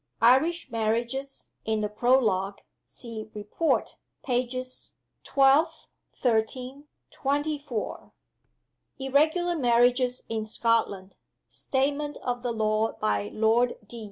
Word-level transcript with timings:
Irish 0.23 0.71
Marriages 0.71 1.51
(In 1.63 1.81
the 1.81 1.87
Prologue). 1.87 2.61
See 2.87 3.29
Report, 3.35 3.97
pages 4.23 4.95
XII., 5.23 5.65
XIII., 6.19 6.85
XXIV. 7.13 8.11
Irregular 8.97 9.55
Marriages 9.55 10.23
in 10.27 10.43
Scotland. 10.43 11.17
Statement 11.49 12.17
of 12.23 12.41
the 12.41 12.51
law 12.51 12.93
by 12.93 13.29
Lord 13.31 13.77
Deas. 13.85 13.99